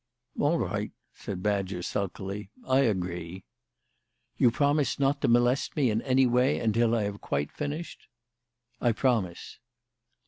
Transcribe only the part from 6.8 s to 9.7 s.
I have quite finished?" "I promise."